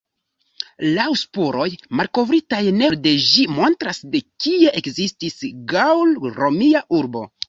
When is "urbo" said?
7.01-7.23